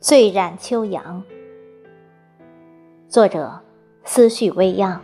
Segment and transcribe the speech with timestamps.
[0.00, 1.24] 醉染秋阳。
[3.08, 3.60] 作者：
[4.04, 5.02] 思绪未央。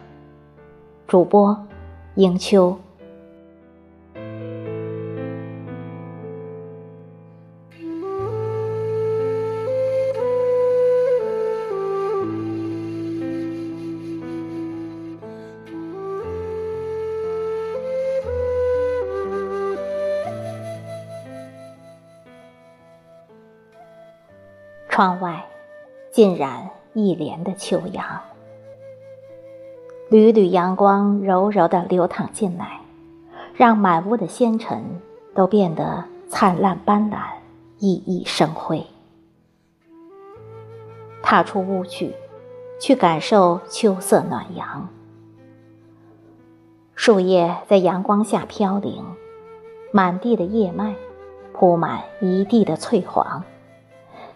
[1.08, 1.66] 主播：
[2.14, 2.78] 迎秋。
[24.94, 25.44] 窗外，
[26.12, 28.06] 浸染一帘的秋阳，
[30.08, 32.78] 缕缕阳光柔柔地流淌进来，
[33.56, 34.84] 让满屋的纤尘
[35.34, 37.16] 都变得灿烂斑斓、
[37.80, 38.86] 熠熠生辉。
[41.24, 42.14] 踏出屋去，
[42.80, 44.88] 去感受秋色暖阳。
[46.94, 49.04] 树叶在阳光下飘零，
[49.90, 50.94] 满地的叶脉
[51.52, 53.42] 铺满一地的翠黄。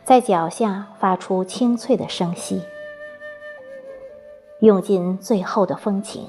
[0.08, 2.62] 在脚下发出清脆的声息，
[4.60, 6.26] 用尽最后的风情，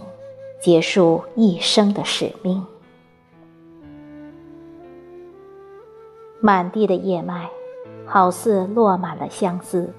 [0.60, 2.62] 结束一生的使命。
[6.42, 7.50] 满地的叶脉，
[8.06, 9.94] 好似落满了相思，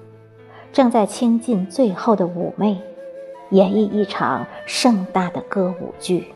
[0.71, 2.79] 正在倾尽最后的妩媚，
[3.49, 6.31] 演绎一场盛大的歌舞剧。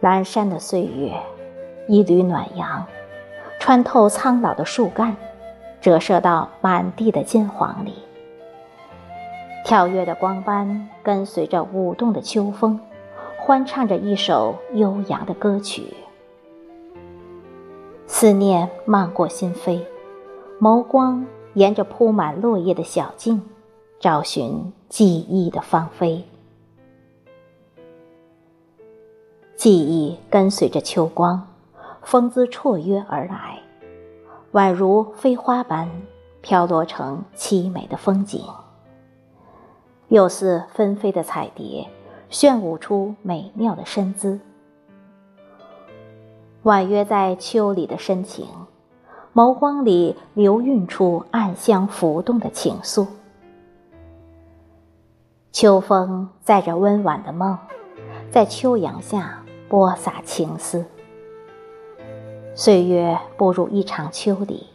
[0.00, 1.12] 阑珊的岁月，
[1.86, 2.84] 一缕暖阳。
[3.66, 5.16] 穿透苍老的树干，
[5.80, 7.94] 折射到满地的金黄里。
[9.64, 12.78] 跳跃的光斑跟随着舞动的秋风，
[13.38, 15.94] 欢唱着一首悠扬的歌曲。
[18.06, 19.80] 思念漫过心扉，
[20.60, 23.40] 眸光沿着铺满落叶的小径，
[23.98, 26.22] 找寻记忆的芳菲。
[29.56, 31.53] 记忆跟随着秋光。
[32.04, 33.58] 风姿绰约而来，
[34.52, 35.90] 宛如飞花般
[36.42, 38.44] 飘落成凄美的风景，
[40.08, 41.88] 又似纷飞的彩蝶，
[42.28, 44.38] 炫舞出美妙的身姿。
[46.62, 48.46] 婉约在秋里的深情，
[49.34, 53.06] 眸光里流蕴出暗香浮动的情愫。
[55.52, 57.58] 秋风载着温婉的梦，
[58.30, 60.84] 在秋阳下播撒情思。
[62.56, 64.68] 岁月步入一场秋里，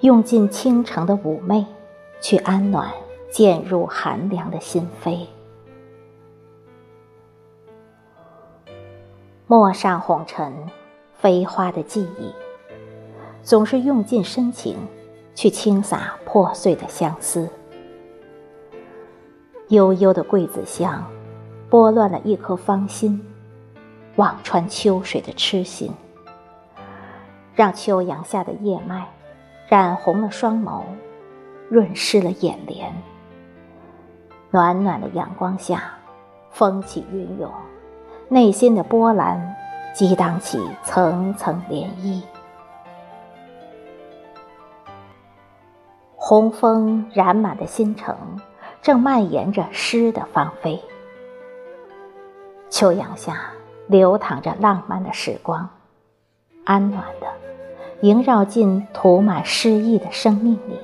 [0.00, 1.64] 用尽倾城的妩媚，
[2.20, 2.92] 去安暖
[3.30, 5.20] 渐入寒凉的心扉。
[9.46, 10.52] 陌上红尘，
[11.14, 12.30] 飞花的记忆，
[13.42, 14.76] 总是用尽深情，
[15.34, 17.48] 去倾洒破碎的相思。
[19.68, 21.02] 悠悠的桂子香，
[21.70, 23.24] 拨乱了一颗芳心，
[24.16, 25.90] 望穿秋水的痴心。
[27.56, 29.08] 让秋阳下的叶脉
[29.66, 30.82] 染红了双眸，
[31.70, 32.94] 润湿了眼帘。
[34.50, 35.84] 暖暖的阳光下，
[36.50, 37.50] 风起云涌，
[38.28, 39.56] 内心的波澜
[39.94, 42.22] 激荡起层层涟漪。
[46.14, 48.14] 红枫染满的新城，
[48.82, 50.78] 正蔓延着诗的芳菲。
[52.68, 53.50] 秋阳下
[53.86, 55.68] 流淌着浪漫的时光，
[56.66, 57.26] 安暖的。
[58.02, 60.78] 萦绕进涂满诗意的生命里，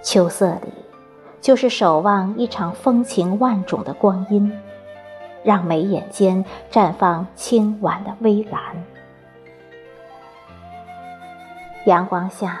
[0.00, 0.72] 秋色里，
[1.40, 4.56] 就是守望一场风情万种的光阴，
[5.42, 8.60] 让眉眼间绽放清婉的微蓝。
[11.86, 12.60] 阳光下，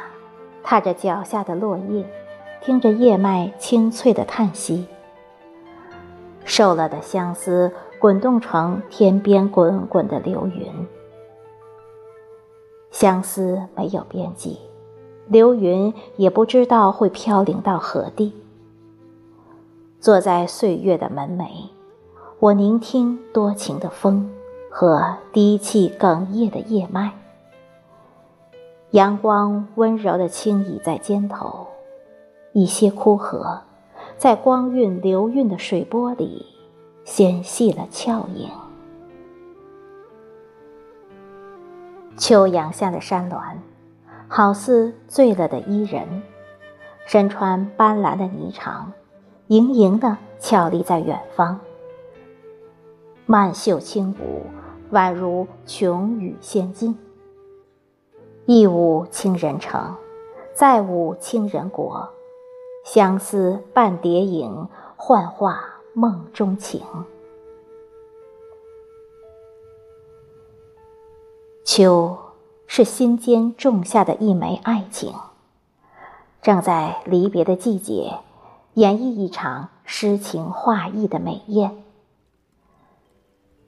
[0.64, 2.04] 踏着脚下的落叶，
[2.60, 4.88] 听着叶脉清脆的叹息，
[6.44, 10.66] 瘦了的相思滚动成天边滚滚的流云。
[13.02, 14.58] 相思没有边际，
[15.26, 18.32] 流云也不知道会飘零到何地。
[19.98, 21.48] 坐在岁月的门楣，
[22.38, 24.30] 我聆听多情的风
[24.70, 27.12] 和低泣哽咽的叶脉。
[28.92, 31.66] 阳光温柔地轻倚在肩头，
[32.52, 33.62] 一些枯荷，
[34.16, 36.46] 在光晕流韵的水波里，
[37.02, 38.48] 纤细了俏影。
[42.22, 43.58] 秋阳下的山峦，
[44.28, 46.22] 好似醉了的伊人，
[47.04, 48.84] 身穿斑斓的霓裳，
[49.48, 51.58] 盈盈的俏立在远方。
[53.26, 54.46] 曼秀轻舞，
[54.92, 56.96] 宛如琼宇仙境。
[58.46, 59.96] 一舞倾人城，
[60.54, 62.08] 再舞倾人国，
[62.84, 65.58] 相思伴蝶影，幻化
[65.92, 66.82] 梦中情。
[71.74, 72.18] 秋，
[72.66, 75.14] 是心间种下的一枚爱情，
[76.42, 78.18] 正在离别的季节，
[78.74, 81.82] 演绎一场诗情画意的美艳。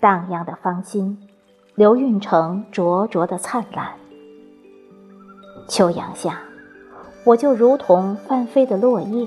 [0.01, 1.27] 荡漾的芳心，
[1.77, 3.95] 流韵成灼灼的灿烂。
[5.67, 6.43] 秋阳下，
[7.25, 9.27] 我就如同翻飞的落叶，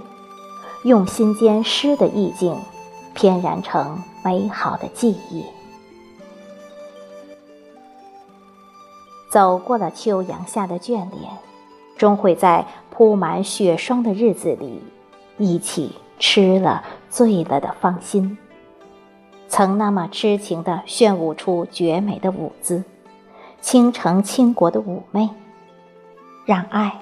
[0.83, 2.55] 用心间诗的意境，
[3.15, 5.43] 翩然成美好的记忆。
[9.29, 11.31] 走过了秋阳下的眷恋，
[11.97, 14.81] 终会在铺满雪霜的日子里，
[15.37, 18.37] 一起吃了醉了的芳心。
[19.49, 22.83] 曾那么痴情地炫舞出绝美的舞姿，
[23.61, 25.29] 倾城倾国的妩媚，
[26.45, 27.01] 让爱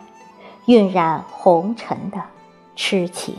[0.67, 2.21] 晕染红尘的
[2.75, 3.35] 痴情。